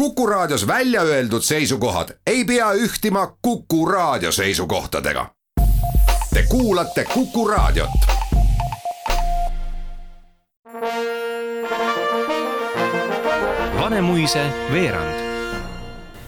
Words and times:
Kuku 0.00 0.26
Raadios 0.26 0.66
välja 0.66 1.02
öeldud 1.02 1.42
seisukohad 1.42 2.08
ei 2.26 2.44
pea 2.44 2.72
ühtima 2.72 3.36
Kuku 3.42 3.86
Raadio 3.86 4.32
seisukohtadega. 4.32 5.26
Te 6.34 6.42
kuulate 6.48 7.04
Kuku 7.14 7.48
Raadiot. 7.48 7.90
Vanemuise 13.80 14.46
veerand 14.72 15.20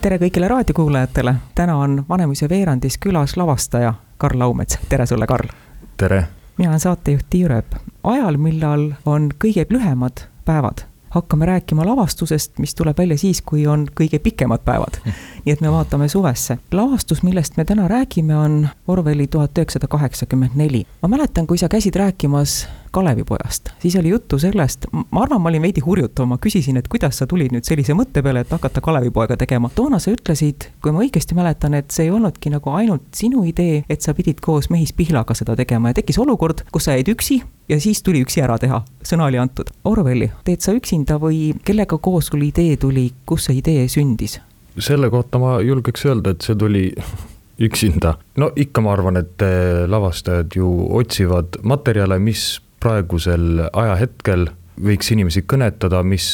tere 0.03 0.19
kõigile 0.19 0.53
raadiokuulajatele, 0.53 1.35
täna 1.55 1.77
on 1.77 2.05
Vanemuise 2.09 2.49
veerandis 2.49 2.99
külas 3.01 3.37
lavastaja 3.37 3.95
Karl 4.19 4.39
Laumets, 4.39 4.79
tere 4.89 5.07
sulle, 5.07 5.27
Karl! 5.27 5.49
tere! 5.97 6.25
mina 6.59 6.71
olen 6.71 6.81
saatejuht 6.81 7.27
Tiiu 7.31 7.49
Rööp. 7.49 7.73
ajal, 8.05 8.37
millal 8.37 8.91
on 9.07 9.31
kõige 9.45 9.67
lühemad 9.71 10.29
päevad 10.45 10.92
hakkame 11.15 11.47
rääkima 11.47 11.87
lavastusest, 11.87 12.59
mis 12.59 12.75
tuleb 12.75 12.99
välja 12.99 13.19
siis, 13.19 13.43
kui 13.43 13.67
on 13.67 13.87
kõige 14.01 14.19
pikemad 14.19 14.65
päevad. 14.65 14.99
nii 15.45 15.53
et 15.53 15.61
me 15.61 15.73
vaatame 15.73 16.09
suvesse. 16.09 16.59
lavastus, 16.73 17.23
millest 17.23 17.57
me 17.57 17.65
täna 17.65 17.89
räägime, 17.89 18.37
on 18.37 18.69
Orwelli 18.89 19.27
tuhat 19.27 19.59
üheksasada 19.59 19.89
kaheksakümmend 19.89 20.57
neli. 20.57 20.87
ma 21.03 21.09
mäletan, 21.09 21.47
kui 21.47 21.59
sa 21.59 21.69
käisid 21.69 21.97
rääkimas 21.97 22.67
Kalevipojast, 22.93 23.71
siis 23.81 23.97
oli 23.97 24.09
juttu 24.09 24.39
sellest, 24.39 24.87
ma 24.93 25.23
arvan, 25.23 25.41
ma 25.41 25.49
olin 25.49 25.63
veidi 25.63 25.81
hurjutav, 25.81 26.27
ma 26.29 26.37
küsisin, 26.37 26.77
et 26.77 26.89
kuidas 26.93 27.19
sa 27.19 27.27
tulid 27.27 27.53
nüüd 27.55 27.65
sellise 27.65 27.97
mõtte 27.97 28.23
peale, 28.23 28.43
et 28.45 28.53
hakata 28.53 28.81
Kalevipoega 28.81 29.37
tegema. 29.37 29.71
toona 29.75 29.99
sa 29.99 30.13
ütlesid, 30.13 30.69
kui 30.83 30.93
ma 30.93 31.01
õigesti 31.01 31.35
mäletan, 31.35 31.75
et 31.75 31.91
see 31.91 32.05
ei 32.09 32.13
olnudki 32.13 32.53
nagu 32.53 32.71
ainult 32.71 33.09
sinu 33.17 33.45
idee, 33.49 33.85
et 33.89 34.05
sa 34.05 34.15
pidid 34.15 34.41
koos 34.45 34.69
Mehis 34.71 34.93
Pihlaga 34.93 35.35
seda 35.35 35.57
tegema 35.57 35.89
ja 35.89 36.01
tekkis 36.01 36.19
olukord, 36.19 36.67
kus 36.73 36.85
sa 36.85 36.99
jäid 36.99 37.09
üksi 37.09 37.41
ja 37.73 37.81
siis 37.81 38.03
tuli 38.05 38.23
üksi 38.25 38.43
ära 38.45 38.59
teha, 38.61 38.83
sõna 39.07 39.27
oli 39.31 39.41
antud. 39.41 39.71
Orwelli 39.89 40.29
teed 40.47 40.65
sa 40.65 40.75
üksinda 40.77 41.19
või 41.23 41.53
kellega 41.65 41.99
koos 42.03 42.29
sul 42.31 42.45
idee 42.45 42.77
tuli, 42.81 43.09
kus 43.27 43.49
see 43.49 43.61
idee 43.63 43.89
sündis? 43.93 44.41
selle 44.81 45.11
kohta 45.13 45.37
ma 45.37 45.59
julgeks 45.61 46.07
öelda, 46.09 46.33
et 46.33 46.45
see 46.47 46.57
tuli 46.57 46.87
üksinda. 47.67 48.15
no 48.41 48.51
ikka 48.57 48.85
ma 48.85 48.95
arvan, 48.95 49.21
et 49.21 49.45
eh, 49.45 49.85
lavastajad 49.89 50.57
ju 50.57 50.69
otsivad 50.97 51.61
materjale, 51.63 52.19
mis 52.19 52.61
praegusel 52.81 53.67
ajahetkel 53.69 54.49
võiks 54.83 55.13
inimesi 55.13 55.45
kõnetada, 55.47 56.01
mis, 56.03 56.27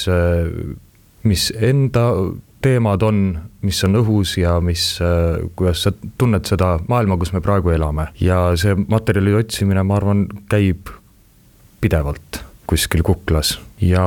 mis 1.27 1.49
enda 1.59 2.05
teemad 2.65 3.03
on, 3.07 3.19
mis 3.67 3.83
on 3.85 3.99
õhus 4.01 4.37
ja 4.39 4.55
mis, 4.65 4.85
kuidas 5.59 5.83
sa 5.85 5.93
tunned 6.19 6.47
seda 6.49 6.77
maailma, 6.89 7.19
kus 7.19 7.35
me 7.35 7.43
praegu 7.45 7.75
elame. 7.75 8.09
ja 8.23 8.55
see 8.57 8.79
materjali 8.89 9.35
otsimine, 9.43 9.83
ma 9.83 9.99
arvan, 9.99 10.25
käib 10.49 10.95
pidevalt 11.81 12.43
kuskil 12.69 13.03
kuklas. 13.03 13.57
Ja 13.81 14.05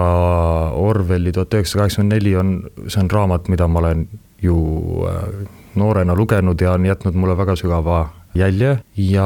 Orwelli 0.78 1.32
tuhat 1.32 1.54
üheksasada 1.58 1.86
kaheksakümmend 1.86 2.14
neli 2.14 2.36
on, 2.38 2.52
see 2.88 3.02
on 3.02 3.10
raamat, 3.12 3.50
mida 3.50 3.68
ma 3.68 3.82
olen 3.82 4.06
ju 4.42 4.58
äh, 5.10 5.48
noorena 5.76 6.16
lugenud 6.16 6.62
ja 6.62 6.76
on 6.76 6.86
jätnud 6.86 7.18
mulle 7.18 7.38
väga 7.38 7.56
sügava 7.56 8.04
jälje. 8.36 8.78
Ja 8.98 9.26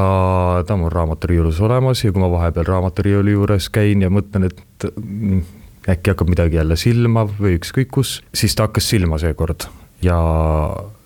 ta 0.67 0.73
on 0.73 0.85
mul 0.85 0.93
raamaturiiulis 0.93 1.59
olemas 1.61 2.03
ja 2.03 2.11
kui 2.11 2.21
ma 2.21 2.31
vahepeal 2.31 2.67
raamaturiiuli 2.69 3.35
juures 3.35 3.69
käin 3.69 4.05
ja 4.05 4.11
mõtlen, 4.13 4.49
et 4.49 4.87
mm, 4.95 5.43
äkki 5.89 6.13
hakkab 6.13 6.31
midagi 6.31 6.61
jälle 6.61 6.77
silma 6.79 7.25
või 7.27 7.57
ükskõik 7.59 7.91
kus, 7.97 8.19
siis 8.33 8.55
ta 8.55 8.69
hakkas 8.69 8.89
silma 8.89 9.19
seekord. 9.21 9.67
Ja, 10.05 10.17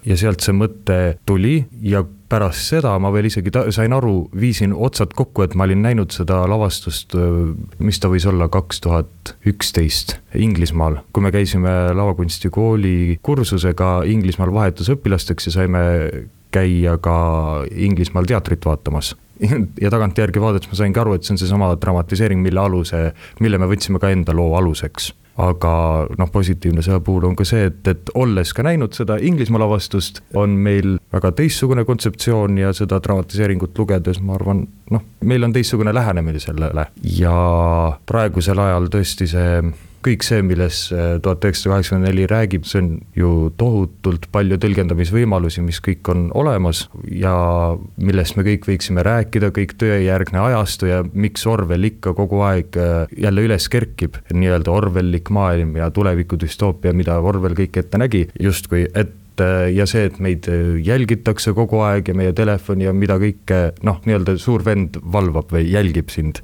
ja 0.05 0.17
sealt 0.19 0.43
see 0.43 0.55
mõte 0.55 0.99
tuli 1.29 1.63
ja 1.81 2.03
pärast 2.29 2.71
seda 2.71 2.93
ma 3.01 3.11
veel 3.13 3.29
isegi 3.29 3.51
ta, 3.53 3.65
sain 3.73 3.93
aru, 3.95 4.29
viisin 4.39 4.73
otsad 4.73 5.13
kokku, 5.17 5.43
et 5.45 5.55
ma 5.57 5.65
olin 5.67 5.81
näinud 5.85 6.13
seda 6.15 6.41
lavastust, 6.49 7.15
mis 7.83 8.01
ta 8.01 8.11
võis 8.11 8.27
olla, 8.29 8.49
kaks 8.51 8.81
tuhat 8.85 9.33
üksteist 9.49 10.17
Inglismaal, 10.37 11.01
kui 11.13 11.25
me 11.25 11.33
käisime 11.33 11.93
lavakunstikooli 11.97 13.19
kursusega 13.25 13.99
Inglismaal 14.09 14.53
vahetusõpilasteks 14.55 15.49
ja 15.49 15.55
saime 15.59 15.83
käia 16.53 16.97
ka 17.01 17.15
Inglismaal 17.71 18.29
teatrit 18.29 18.65
vaatamas. 18.65 19.15
ja 19.83 19.89
tagantjärgi 19.93 20.41
vaadates 20.41 20.69
ma 20.71 20.77
saingi 20.81 20.99
aru, 20.99 21.15
et 21.15 21.25
see 21.25 21.35
on 21.35 21.41
seesama 21.41 21.71
dramatiseering, 21.79 22.41
mille 22.43 22.61
aluse, 22.61 23.09
mille 23.39 23.61
me 23.61 23.69
võtsime 23.71 24.01
ka 24.01 24.11
enda 24.13 24.35
loo 24.35 24.53
aluseks 24.59 25.13
aga 25.39 25.73
noh, 26.19 26.31
positiivne 26.31 26.83
selle 26.85 26.99
puhul 27.03 27.29
on 27.29 27.35
ka 27.39 27.45
see, 27.47 27.69
et, 27.69 27.81
et 27.87 28.11
olles 28.19 28.53
ka 28.55 28.65
näinud 28.65 28.95
seda 28.97 29.19
Inglismaa 29.23 29.63
lavastust, 29.63 30.21
on 30.37 30.57
meil 30.65 30.97
väga 31.13 31.31
teistsugune 31.39 31.85
kontseptsioon 31.87 32.57
ja 32.59 32.73
seda 32.75 32.99
dramatiseeringut 33.03 33.77
lugedes 33.79 34.19
ma 34.23 34.35
arvan, 34.35 34.65
noh, 34.91 35.05
meil 35.23 35.47
on 35.47 35.55
teistsugune 35.55 35.93
lähenemine 35.95 36.41
sellele. 36.43 36.89
Ja 37.17 37.35
praegusel 38.09 38.59
ajal 38.59 38.91
tõesti 38.93 39.29
see 39.31 39.61
kõik 40.05 40.23
see, 40.23 40.41
milles 40.45 40.79
äh, 40.95 41.17
tuhat 41.23 41.43
üheksasada 41.43 41.75
kaheksakümmend 41.75 42.07
neli 42.07 42.25
räägib, 42.29 42.65
see 42.67 42.81
on 42.81 42.89
ju 43.17 43.31
tohutult 43.59 44.27
palju 44.33 44.59
tõlgendamisvõimalusi, 44.63 45.63
mis 45.65 45.81
kõik 45.83 46.07
on 46.13 46.27
olemas 46.39 46.85
ja 47.11 47.33
millest 47.99 48.37
me 48.39 48.45
kõik 48.47 48.69
võiksime 48.69 49.03
rääkida, 49.05 49.51
kõik 49.55 49.75
tõejärgne 49.81 50.41
ajastu 50.45 50.89
ja 50.89 51.01
miks 51.11 51.45
Orwell 51.49 51.89
ikka 51.91 52.15
kogu 52.17 52.43
aeg 52.47 52.79
äh, 52.79 53.11
jälle 53.27 53.45
üles 53.49 53.67
kerkib, 53.71 54.19
nii-öelda 54.31 54.71
Orwellik 54.71 55.31
maailm 55.35 55.75
ja 55.79 55.89
tuleviku 55.91 56.39
düstoopia, 56.39 56.95
mida 56.95 57.19
Orwell 57.19 57.57
kõik 57.59 57.81
ette 57.83 57.99
nägi, 57.99 58.25
justkui, 58.39 58.85
et 58.93 59.43
äh, 59.43 59.67
ja 59.75 59.87
see, 59.89 60.07
et 60.07 60.19
meid 60.23 60.47
jälgitakse 60.85 61.53
kogu 61.57 61.83
aeg 61.83 62.07
ja 62.07 62.15
meie 62.15 62.35
telefoni 62.35 62.87
ja 62.87 62.95
mida 62.95 63.19
kõike 63.19 63.61
noh, 63.83 63.99
nii-öelda 64.07 64.39
suur 64.39 64.63
vend 64.63 65.01
valvab 65.03 65.51
või 65.51 65.67
jälgib 65.67 66.13
sind. 66.15 66.43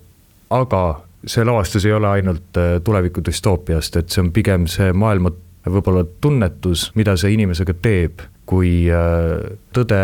aga 0.54 0.82
see 1.28 1.46
lavastus 1.46 1.86
ei 1.86 1.94
ole 1.94 2.08
ainult 2.08 2.58
äh, 2.58 2.78
tuleviku 2.84 3.24
düstoopiast, 3.26 3.98
et 4.00 4.14
see 4.14 4.24
on 4.24 4.32
pigem 4.36 4.68
see 4.72 4.94
maailma 4.94 5.32
võib-olla 5.66 6.06
tunnetus, 6.22 6.92
mida 6.96 7.16
see 7.18 7.34
inimesega 7.34 7.74
teeb, 7.82 8.22
kui 8.46 8.86
äh, 8.94 9.58
tõde 9.74 10.02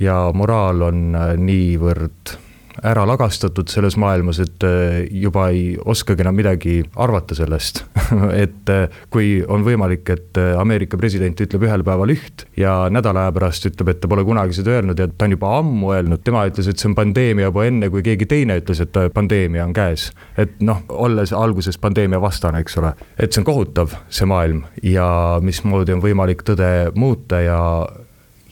ja 0.00 0.18
moraal 0.34 0.84
on 0.90 1.06
äh, 1.18 1.32
niivõrd 1.40 2.36
ära 2.84 3.04
lagastatud 3.08 3.70
selles 3.72 3.96
maailmas, 4.00 4.40
et 4.42 4.64
äh, 4.66 5.06
juba 5.22 5.48
ei 5.52 5.76
oskagi 5.78 6.24
enam 6.24 6.36
midagi 6.36 6.78
arvata 7.02 7.36
sellest 7.38 7.82
et 8.44 8.72
äh, 8.72 8.98
kui 9.12 9.40
on 9.48 9.64
võimalik, 9.66 10.08
et 10.12 10.40
äh, 10.40 10.52
Ameerika 10.60 10.98
president 11.00 11.40
ütleb 11.40 11.66
ühel 11.68 11.84
päeval 11.86 12.12
üht 12.14 12.46
ja 12.58 12.74
nädala 12.92 13.26
aja 13.26 13.34
pärast 13.36 13.68
ütleb, 13.70 13.92
et 13.92 14.00
ta 14.02 14.10
pole 14.10 14.24
kunagi 14.28 14.56
seda 14.58 14.76
öelnud 14.76 15.00
ja 15.00 15.08
ta 15.08 15.28
on 15.28 15.36
juba 15.36 15.52
ammu 15.60 15.92
öelnud, 15.96 16.24
tema 16.26 16.46
ütles, 16.50 16.68
et 16.70 16.82
see 16.82 16.90
on 16.90 16.96
pandeemia 16.98 17.50
juba 17.50 17.66
enne, 17.68 17.90
kui 17.92 18.04
keegi 18.06 18.28
teine 18.30 18.58
ütles, 18.60 18.82
et 18.84 19.00
pandeemia 19.14 19.64
on 19.66 19.74
käes. 19.76 20.10
et 20.36 20.58
noh, 20.64 20.82
olles 20.88 21.32
alguses 21.36 21.78
pandeemia 21.80 22.20
vastane, 22.20 22.60
eks 22.64 22.80
ole, 22.82 22.92
et 23.18 23.32
see 23.32 23.42
on 23.42 23.48
kohutav, 23.48 23.96
see 24.12 24.28
maailm 24.28 24.64
ja 24.84 25.06
mismoodi 25.42 25.96
on 25.96 26.04
võimalik 26.04 26.44
tõde 26.46 26.90
muuta 26.94 27.40
ja 27.44 27.60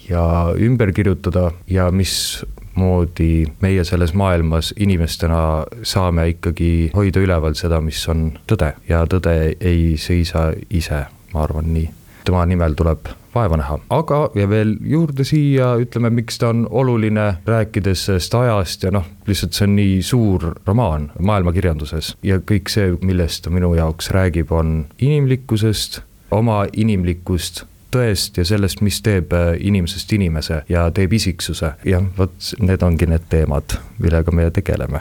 ja 0.08 0.52
ümber 0.60 0.92
kirjutada 0.92 1.50
ja 1.70 1.90
mis 1.90 2.44
moodi 2.74 3.44
meie 3.60 3.84
selles 3.84 4.14
maailmas 4.14 4.72
inimestena 4.76 5.64
saame 5.82 6.28
ikkagi 6.34 6.90
hoida 6.94 7.22
üleval 7.24 7.56
seda, 7.58 7.80
mis 7.84 8.00
on 8.08 8.30
tõde 8.50 8.74
ja 8.88 9.04
tõde 9.10 9.34
ei 9.60 9.94
seisa 10.00 10.50
ise, 10.70 11.04
ma 11.34 11.44
arvan 11.44 11.72
nii. 11.74 11.90
tema 12.24 12.46
nimel 12.48 12.74
tuleb 12.74 13.10
vaeva 13.34 13.56
näha, 13.58 13.78
aga 13.90 14.18
ja 14.34 14.46
veel 14.48 14.76
juurde 14.80 15.24
siia 15.26 15.74
ütleme, 15.82 16.10
miks 16.14 16.38
ta 16.38 16.48
on 16.54 16.64
oluline, 16.70 17.26
rääkides 17.46 18.06
sellest 18.06 18.34
ajast 18.38 18.86
ja 18.86 18.92
noh, 18.94 19.06
lihtsalt 19.26 19.56
see 19.56 19.66
on 19.68 19.76
nii 19.76 20.00
suur 20.06 20.48
romaan 20.66 21.10
maailmakirjanduses 21.18 22.14
ja 22.22 22.38
kõik 22.38 22.72
see, 22.72 22.94
millest 23.02 23.44
ta 23.44 23.52
minu 23.54 23.74
jaoks 23.74 24.10
räägib, 24.14 24.52
on 24.54 24.84
inimlikkusest, 24.98 26.00
oma 26.30 26.64
inimlikust 26.72 27.64
tõest 27.94 28.40
ja 28.40 28.44
sellest, 28.44 28.82
mis 28.84 29.00
teeb 29.04 29.32
äh, 29.32 29.54
inimesest 29.60 30.12
inimese 30.12 30.62
ja 30.68 30.88
teeb 30.94 31.12
isiksuse. 31.12 31.74
jah, 31.84 32.10
vot 32.18 32.52
need 32.60 32.82
ongi 32.82 33.06
need 33.06 33.30
teemad, 33.30 33.78
millega 33.98 34.34
me 34.34 34.50
tegeleme 34.50 35.00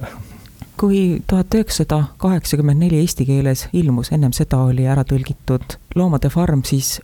kui 0.80 1.22
tuhat 1.26 1.54
üheksasada 1.54 2.04
kaheksakümmend 2.18 2.82
neli 2.84 3.00
eesti 3.00 3.26
keeles 3.26 3.68
ilmus, 3.72 4.12
ennem 4.12 4.32
seda 4.36 4.58
oli 4.68 4.86
ära 4.90 5.04
tõlgitud 5.08 5.78
Loomade 5.94 6.28
farm, 6.28 6.64
siis 6.66 6.98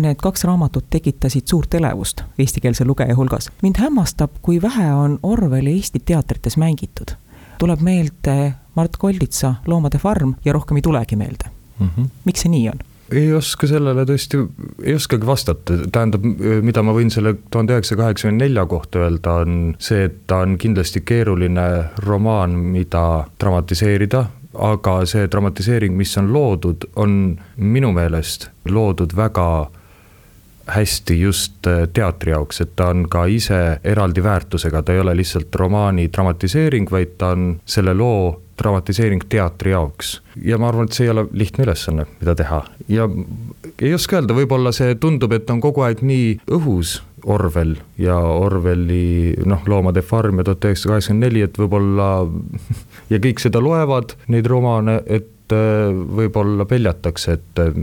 need 0.00 0.20
kaks 0.22 0.44
raamatut 0.48 0.86
tekitasid 0.90 1.46
suurt 1.50 1.74
elevust 1.74 2.22
eestikeelse 2.38 2.84
lugeja 2.84 3.16
hulgas. 3.16 3.50
mind 3.62 3.78
hämmastab, 3.78 4.30
kui 4.42 4.62
vähe 4.62 4.92
on 4.94 5.18
Orwelli 5.22 5.76
Eesti 5.76 6.00
teatrites 6.00 6.56
mängitud. 6.56 7.14
tuleb 7.58 7.80
meelde 7.80 8.52
Mart 8.74 8.96
Kolditsa 8.96 9.54
Loomade 9.66 9.98
farm 9.98 10.34
ja 10.44 10.52
rohkem 10.52 10.76
ei 10.76 10.82
tulegi 10.82 11.16
meelde 11.16 11.50
mm. 11.80 11.88
-hmm. 11.96 12.08
miks 12.24 12.40
see 12.40 12.50
nii 12.50 12.68
on? 12.68 12.78
Ei 13.12 13.32
oska 13.34 13.68
sellele 13.70 14.04
tõesti, 14.08 14.40
ei 14.84 14.94
oskagi 14.94 15.26
vastata, 15.26 15.78
tähendab, 15.92 16.24
mida 16.64 16.82
ma 16.86 16.94
võin 16.96 17.10
selle 17.12 17.34
tuhande 17.50 17.76
üheksasaja 17.76 18.04
kaheksakümne 18.04 18.44
nelja 18.44 18.66
kohta 18.70 19.04
öelda, 19.04 19.40
on 19.44 19.56
see, 19.82 20.06
et 20.08 20.22
ta 20.30 20.42
on 20.44 20.56
kindlasti 20.60 21.02
keeruline 21.06 21.66
romaan, 22.06 22.56
mida 22.74 23.04
dramatiseerida, 23.40 24.24
aga 24.70 24.94
see 25.06 25.28
dramatiseering, 25.30 25.96
mis 25.96 26.16
on 26.18 26.32
loodud, 26.34 26.88
on 27.00 27.12
minu 27.56 27.92
meelest 27.96 28.50
loodud 28.70 29.14
väga 29.16 29.50
hästi 30.70 31.20
just 31.20 31.66
teatri 31.92 32.34
jaoks, 32.34 32.60
et 32.62 32.76
ta 32.78 32.90
on 32.94 33.06
ka 33.10 33.24
ise 33.30 33.80
eraldi 33.84 34.22
väärtusega, 34.22 34.82
ta 34.82 34.94
ei 34.94 35.02
ole 35.02 35.16
lihtsalt 35.18 35.54
romaani 35.54 36.08
dramatiseering, 36.12 36.90
vaid 36.90 37.16
ta 37.18 37.34
on 37.34 37.52
selle 37.66 37.94
loo 37.94 38.40
dramatiseering 38.60 39.24
teatri 39.32 39.74
jaoks. 39.74 40.18
ja 40.44 40.58
ma 40.60 40.70
arvan, 40.70 40.88
et 40.88 40.96
see 40.96 41.08
ei 41.08 41.14
ole 41.14 41.26
lihtne 41.32 41.66
ülesanne, 41.66 42.06
mida 42.20 42.36
teha 42.38 42.62
ja 42.88 43.08
ei 43.80 43.94
oska 43.96 44.20
öelda, 44.20 44.36
võib-olla 44.36 44.72
see 44.76 44.96
tundub, 45.00 45.32
et 45.36 45.50
on 45.50 45.62
kogu 45.64 45.86
aeg 45.86 46.04
nii 46.06 46.34
õhus 46.58 47.00
Orwell 47.28 47.76
ja 48.00 48.16
Orwelli 48.16 49.34
noh, 49.48 49.64
Loomade 49.68 50.02
farm 50.06 50.40
ja 50.40 50.46
tuhat 50.48 50.64
üheksasada 50.70 50.94
kaheksakümmend 50.94 51.26
neli, 51.26 51.44
et 51.44 51.60
võib-olla 51.60 52.08
ja 53.12 53.20
kõik 53.22 53.42
seda 53.42 53.62
loevad, 53.62 54.16
neid 54.32 54.48
romaane, 54.50 55.00
et 55.06 55.54
äh, 55.54 55.90
võib-olla 56.20 56.66
peljatakse, 56.68 57.38
et 57.38 57.62
äh, 57.64 57.76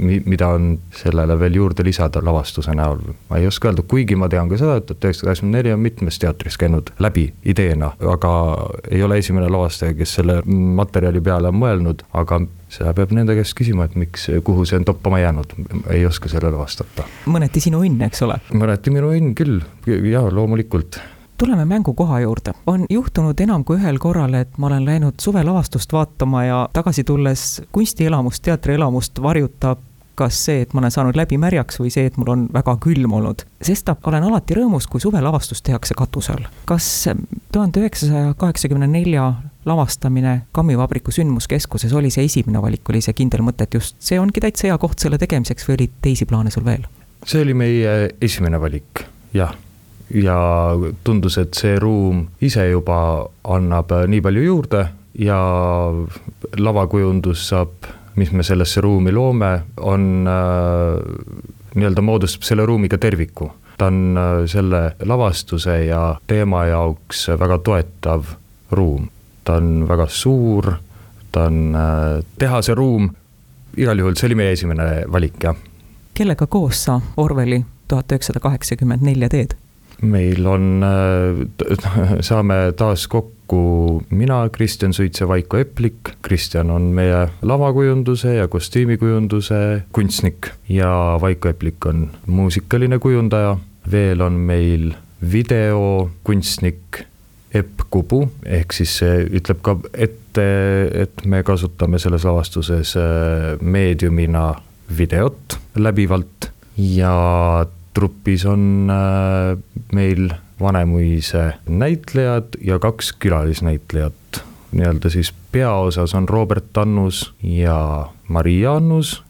mi-, 0.00 0.22
mida 0.26 0.48
on 0.56 0.72
sellele 0.96 1.36
veel 1.38 1.58
juurde 1.60 1.84
lisada 1.86 2.22
lavastuse 2.24 2.74
näol, 2.76 3.02
ma 3.30 3.40
ei 3.40 3.46
oska 3.46 3.70
öelda, 3.70 3.84
kuigi 3.88 4.16
ma 4.18 4.28
tean 4.32 4.48
ka 4.50 4.58
seda, 4.60 4.78
et 4.80 4.88
tuhat 4.88 5.08
üheksasada 5.08 5.30
kaheksakümmend 5.30 5.58
neli 5.58 5.74
on 5.74 5.84
mitmes 5.84 6.18
teatris 6.22 6.58
käinud 6.60 6.92
läbi 6.98 7.26
ideena, 7.44 7.92
aga 8.12 8.32
ei 8.90 9.02
ole 9.06 9.20
esimene 9.20 9.50
lavastaja, 9.52 9.94
kes 9.98 10.16
selle 10.20 10.40
materjali 10.80 11.22
peale 11.24 11.52
on 11.52 11.60
mõelnud, 11.60 12.04
aga 12.16 12.40
seda 12.70 12.94
peab 12.96 13.14
nende 13.16 13.36
käest 13.38 13.56
küsima, 13.58 13.86
et 13.88 13.96
miks, 13.98 14.28
kuhu 14.46 14.66
see 14.68 14.80
on 14.80 14.88
toppama 14.88 15.22
jäänud, 15.22 15.54
ei 15.94 16.04
oska 16.06 16.30
sellele 16.32 16.58
vastata. 16.58 17.06
mõneti 17.30 17.62
sinu 17.62 17.84
õnn, 17.84 18.04
eks 18.06 18.26
ole? 18.26 18.40
mõneti 18.52 18.94
minu 18.94 19.14
õnn 19.14 19.34
küll, 19.38 19.62
jaa, 19.86 20.28
loomulikult 20.32 21.00
tuleme 21.40 21.64
mängukoha 21.64 22.20
juurde. 22.20 22.52
on 22.66 22.86
juhtunud 22.90 23.40
enam 23.40 23.64
kui 23.64 23.78
ühel 23.78 23.98
korral, 23.98 24.34
et 24.34 24.58
ma 24.58 24.66
olen 24.66 24.84
läinud 24.84 25.14
suvelavastust 25.20 25.92
vaatama 25.92 26.44
ja 26.44 26.58
tagasi 26.72 27.04
tulles 27.04 27.62
kunstielamust, 27.72 28.42
teatrielamust 28.42 29.22
varjutab 29.22 29.78
kas 30.20 30.38
see, 30.46 30.64
et 30.64 30.74
ma 30.74 30.82
olen 30.82 30.94
saanud 30.94 31.16
läbi 31.18 31.38
märjaks 31.40 31.80
või 31.80 31.92
see, 31.92 32.08
et 32.10 32.18
mul 32.20 32.32
on 32.34 32.46
väga 32.52 32.76
külm 32.84 33.14
olnud. 33.16 33.44
sestap 33.64 34.06
olen 34.10 34.26
alati 34.28 34.58
rõõmus, 34.58 34.88
kui 34.90 35.00
suvelavastus 35.02 35.62
tehakse 35.66 35.96
katuse 35.98 36.34
all. 36.34 36.50
kas 36.68 36.88
tuhande 37.52 37.80
üheksasaja 37.82 38.34
kaheksakümne 38.40 38.88
nelja 38.90 39.32
lavastamine 39.68 40.42
Kammivabriku 40.56 41.12
sündmuskeskuses 41.12 41.92
oli 41.96 42.10
see 42.10 42.24
esimene 42.28 42.62
valik, 42.62 42.84
oli 42.88 43.02
see 43.04 43.16
kindel 43.16 43.44
mõte, 43.46 43.68
et 43.68 43.74
just 43.76 43.96
see 44.02 44.20
ongi 44.20 44.42
täitsa 44.42 44.70
hea 44.70 44.78
koht 44.80 45.02
selle 45.02 45.18
tegemiseks 45.20 45.68
või 45.68 45.78
oli 45.78 45.90
teisi 46.02 46.28
plaane 46.28 46.52
sul 46.52 46.64
veel? 46.68 46.86
see 47.24 47.42
oli 47.44 47.54
meie 47.54 47.96
esimene 48.20 48.60
valik, 48.60 49.04
jah 49.36 49.52
ja 50.14 50.36
tundus, 51.04 51.36
et 51.38 51.54
see 51.54 51.76
ruum 51.78 52.24
ise 52.42 52.64
juba 52.70 53.28
annab 53.46 53.92
nii 54.10 54.22
palju 54.24 54.42
juurde 54.42 54.84
ja 55.18 55.38
lavakujundus 56.58 57.46
saab 57.50 57.86
mis 58.16 58.32
me 58.32 58.42
sellesse 58.42 58.80
ruumi 58.80 59.12
loome, 59.12 59.60
on 59.80 60.28
äh, 60.28 61.44
nii-öelda 61.74 62.02
moodustab 62.02 62.42
selle 62.42 62.66
ruumiga 62.66 62.98
terviku. 62.98 63.50
ta 63.78 63.86
on 63.86 64.16
äh, 64.16 64.46
selle 64.46 64.96
lavastuse 65.04 65.84
ja 65.84 66.20
teema 66.26 66.66
jaoks 66.66 67.28
väga 67.28 67.58
toetav 67.58 68.24
ruum. 68.70 69.08
ta 69.44 69.54
on 69.56 69.88
väga 69.88 70.06
suur, 70.08 70.72
ta 71.32 71.44
on 71.44 71.74
äh, 71.74 72.24
tehase 72.38 72.74
ruum, 72.74 73.10
igal 73.76 73.98
juhul 73.98 74.14
see 74.14 74.26
oli 74.26 74.34
meie 74.34 74.52
esimene 74.52 74.90
valik, 75.12 75.38
jah. 75.42 75.56
kellega 76.14 76.46
koos 76.46 76.84
sa 76.84 77.00
Orwelli 77.16 77.64
tuhat 77.88 78.12
üheksasada 78.12 78.40
kaheksakümmend 78.40 79.02
nelja 79.02 79.28
teed? 79.28 79.56
meil 80.02 80.46
on, 80.46 80.80
saame 82.28 82.72
taas 82.76 83.08
kokku 83.08 83.39
kokku 83.50 84.06
mina, 84.10 84.48
Kristjan 84.48 84.92
Suits 84.92 85.20
ja 85.20 85.28
Vaiko 85.28 85.58
Eplik. 85.58 86.14
Kristjan 86.22 86.70
on 86.70 86.82
meie 86.94 87.28
lavakujunduse 87.42 88.34
ja 88.36 88.48
kostüümikujunduse 88.48 89.82
kunstnik 89.92 90.50
ja 90.68 91.18
Vaiko 91.20 91.48
Eplik 91.48 91.86
on 91.86 92.10
muusikaline 92.26 92.98
kujundaja. 92.98 93.56
veel 93.90 94.20
on 94.20 94.32
meil 94.32 94.92
videokunstnik 95.32 97.04
Epp 97.54 97.80
Kubu, 97.90 98.28
ehk 98.44 98.72
siis 98.72 98.92
see 99.00 99.24
ütleb 99.40 99.62
ka 99.62 99.74
ette, 99.94 100.44
et 100.94 101.24
me 101.24 101.42
kasutame 101.42 101.98
selles 101.98 102.24
lavastuses 102.24 102.94
äh, 102.96 103.56
meediumina 103.60 104.54
videot 104.98 105.58
läbivalt 105.74 106.52
ja 106.76 107.66
trupis 107.94 108.46
on 108.46 108.90
äh, 108.90 109.58
meil 109.92 110.30
Vanemuise 110.60 111.52
näitlejad 111.68 112.44
ja 112.60 112.78
kaks 112.78 113.12
külalisnäitlejat. 113.12 114.44
nii-öelda 114.72 115.10
siis 115.10 115.34
peaosas 115.52 116.14
on 116.14 116.28
Robert 116.28 116.76
Annus 116.76 117.34
ja 117.42 118.08
Maria 118.28 118.74
Annus 118.74 119.22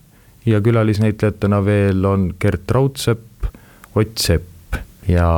ja 0.47 0.61
külalisnäitlejatena 0.61 1.65
veel 1.65 2.05
on 2.05 2.35
Gert 2.41 2.71
Raudsepp, 2.71 3.45
Ott 3.95 4.19
Sepp 4.19 4.75
ja 5.09 5.31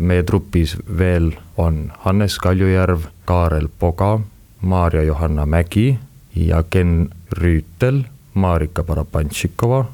meie 0.00 0.22
trupis 0.22 0.76
veel 0.98 1.32
on 1.56 1.92
Hannes 1.98 2.38
Kaljujärv, 2.38 3.00
Kaarel 3.24 3.68
Poga, 3.78 4.20
Maarja-Johanna 4.60 5.46
Mägi 5.46 5.98
ja 6.34 6.62
Ken 6.70 7.08
Rüütel, 7.32 8.02
Marika 8.34 8.84
Parapantšikova 8.84 9.84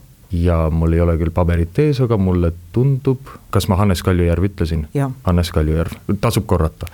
ja 0.42 0.58
mul 0.70 0.96
ei 0.96 1.02
ole 1.04 1.16
küll 1.20 1.32
paberit 1.34 1.78
ees, 1.82 2.00
aga 2.04 2.18
mulle 2.20 2.52
tundub, 2.74 3.30
kas 3.54 3.68
ma 3.70 3.78
Hannes 3.80 4.02
Kaljujärv 4.06 4.48
ütlesin? 4.50 4.86
Hannes 5.26 5.52
Kaljujärv, 5.54 5.96
tasub 6.20 6.46
korrata 6.50 6.88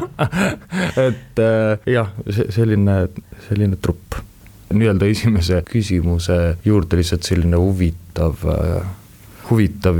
et 1.08 1.42
äh, 1.42 1.90
jah, 1.90 2.10
selline, 2.28 3.02
selline 3.48 3.78
trupp. 3.82 4.20
nii-öelda 4.70 5.08
esimese 5.10 5.62
küsimuse 5.66 6.56
juurde 6.64 7.00
lihtsalt 7.00 7.26
selline 7.26 7.58
huvitav 7.58 8.44
äh, 8.46 8.96
huvitav 9.50 9.98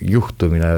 juhtumine 0.00 0.68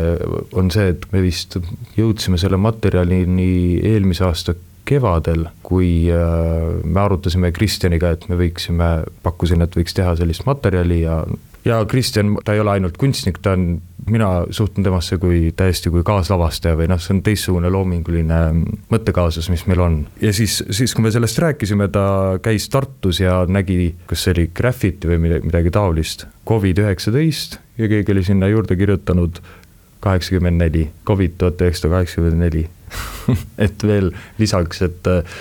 on 0.56 0.70
see, 0.72 0.94
et 0.94 1.04
me 1.12 1.20
vist 1.24 1.58
jõudsime 1.98 2.38
selle 2.40 2.56
materjalini 2.60 3.80
eelmise 3.84 4.24
aasta 4.24 4.54
kevadel, 4.84 5.48
kui 5.64 6.10
äh, 6.12 6.68
me 6.84 7.00
arutasime 7.00 7.52
Kristjaniga, 7.56 8.14
et 8.14 8.28
me 8.28 8.38
võiksime, 8.40 8.90
pakkusin, 9.24 9.64
et 9.64 9.76
võiks 9.76 9.96
teha 9.96 10.14
sellist 10.20 10.46
materjali 10.48 11.02
ja 11.04 11.22
ja 11.64 11.84
Kristjan, 11.88 12.36
ta 12.44 12.52
ei 12.52 12.60
ole 12.60 12.74
ainult 12.76 12.96
kunstnik, 13.00 13.38
ta 13.42 13.54
on, 13.56 13.78
mina 14.10 14.28
suhtun 14.52 14.84
temasse 14.84 15.16
kui 15.18 15.52
täiesti 15.56 15.88
kui 15.92 16.04
kaaslavastaja 16.04 16.76
või 16.76 16.90
noh, 16.92 17.00
see 17.00 17.14
on 17.16 17.22
teistsugune 17.24 17.70
loominguline 17.72 18.40
mõttekaaslus, 18.92 19.48
mis 19.52 19.64
meil 19.70 19.80
on. 19.80 19.98
ja 20.20 20.32
siis, 20.36 20.58
siis 20.68 20.94
kui 20.94 21.06
me 21.06 21.12
sellest 21.14 21.40
rääkisime, 21.40 21.88
ta 21.92 22.06
käis 22.44 22.68
Tartus 22.68 23.22
ja 23.22 23.42
nägi, 23.48 23.94
kas 24.10 24.26
see 24.26 24.36
oli 24.36 24.48
Graffiti 24.54 25.08
või 25.08 25.40
midagi, 25.48 25.72
taolist, 25.72 26.26
Covid 26.48 26.84
üheksateist 26.84 27.58
ja 27.80 27.88
keegi 27.88 28.12
oli 28.12 28.24
sinna 28.26 28.52
juurde 28.52 28.76
kirjutanud 28.76 29.40
kaheksakümmend 30.04 30.60
neli, 30.60 30.88
Covid 31.08 31.38
tuhat 31.40 31.64
üheksasada 31.64 31.96
kaheksakümmend 31.96 32.44
neli 32.44 32.68
et 33.66 33.86
veel 33.86 34.10
lisaks, 34.40 34.82
et 34.86 35.10
äh, 35.10 35.40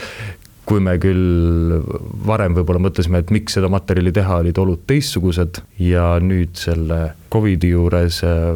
kui 0.68 0.80
me 0.83 0.95
küll 1.01 1.80
varem 2.27 2.56
võib-olla 2.57 2.81
mõtlesime, 2.85 3.24
et 3.24 3.33
miks 3.35 3.57
seda 3.57 3.69
materjali 3.71 4.13
teha, 4.15 4.39
olid 4.44 4.59
olud 4.63 4.83
teistsugused 4.88 5.59
ja 5.83 6.13
nüüd 6.24 6.56
selle 6.59 7.13
Covidi 7.33 7.74
juures 7.74 8.21
äh, 8.28 8.54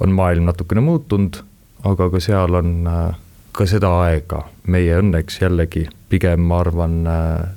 on 0.00 0.16
maailm 0.16 0.50
natukene 0.50 0.84
muutunud, 0.84 1.40
aga 1.88 2.10
ka 2.12 2.20
seal 2.20 2.58
on 2.60 2.74
äh, 2.90 3.06
ka 3.56 3.64
seda 3.68 3.92
aega 4.04 4.42
meie 4.68 4.98
õnneks 5.00 5.40
jällegi. 5.40 5.86
Pigem 6.12 6.42
ma 6.46 6.60
arvan, 6.62 7.00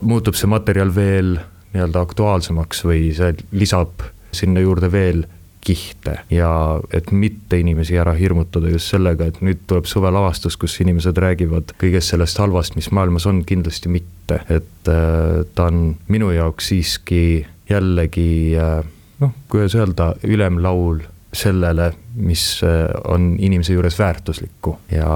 muutub 0.01 0.37
see 0.37 0.47
materjal 0.49 0.89
veel 0.95 1.35
nii-öelda 1.73 2.01
aktuaalsemaks 2.01 2.81
või 2.87 3.11
see 3.13 3.35
lisab 3.51 4.07
sinna 4.33 4.63
juurde 4.63 4.89
veel 4.93 5.25
kihte 5.61 6.19
ja 6.31 6.51
et 6.93 7.11
mitte 7.11 7.59
inimesi 7.59 7.97
ära 7.99 8.13
hirmutada 8.17 8.71
just 8.71 8.93
sellega, 8.93 9.27
et 9.29 9.41
nüüd 9.43 9.61
tuleb 9.67 9.87
suvelavastus, 9.89 10.57
kus 10.59 10.77
inimesed 10.83 11.17
räägivad 11.19 11.75
kõigest 11.81 12.13
sellest 12.13 12.39
halvast, 12.39 12.77
mis 12.79 12.89
maailmas 12.95 13.27
on, 13.29 13.43
kindlasti 13.47 13.91
mitte, 13.91 14.41
et 14.49 14.91
äh, 14.91 15.43
ta 15.55 15.69
on 15.69 15.93
minu 16.07 16.31
jaoks 16.35 16.71
siiski 16.71 17.21
jällegi 17.69 18.55
äh, 18.59 18.79
noh, 19.19 19.35
kuidas 19.51 19.75
öelda, 19.75 20.13
ülemlaul 20.23 21.03
sellele, 21.35 21.91
mis 22.15 22.61
äh, 22.65 22.87
on 23.11 23.35
inimese 23.37 23.75
juures 23.75 23.99
väärtuslikku. 23.99 24.77
Ja 24.95 25.11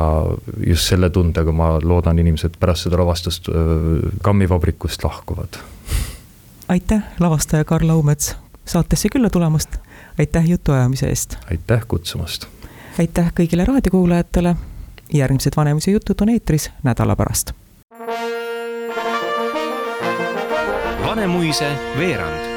just 0.68 0.92
selle 0.92 1.10
tundega 1.10 1.56
ma 1.56 1.78
loodan, 1.82 2.20
inimesed 2.22 2.60
pärast 2.62 2.90
seda 2.90 3.00
lavastust 3.02 3.50
kammivabrikust 4.22 5.08
lahkuvad. 5.08 5.62
aitäh, 6.70 7.02
lavastaja 7.20 7.64
Karl 7.66 7.88
Laumets 7.88 8.36
saatesse 8.66 9.10
külla 9.12 9.30
tulemast 9.30 9.83
aitäh 10.20 10.46
jutuajamise 10.46 11.08
eest! 11.08 11.36
aitäh 11.52 11.88
kutsumast! 11.88 12.48
aitäh 13.00 13.34
kõigile 13.40 13.66
raadiokuulajatele, 13.66 14.56
järgmised 15.14 15.58
Vanemuise 15.58 15.92
jutud 15.92 16.22
on 16.22 16.30
eetris 16.30 16.72
nädala 16.84 17.16
pärast. 17.16 17.54
Vanemuise 21.06 21.72
veerand 21.98 22.53